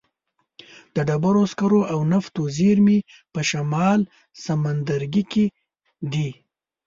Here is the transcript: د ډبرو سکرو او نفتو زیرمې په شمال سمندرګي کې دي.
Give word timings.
د 0.95 0.97
ډبرو 1.07 1.43
سکرو 1.51 1.81
او 1.93 1.99
نفتو 2.11 2.41
زیرمې 2.57 2.99
په 3.33 3.39
شمال 3.49 3.99
سمندرګي 4.43 5.23
کې 5.31 5.45
دي. 6.11 6.29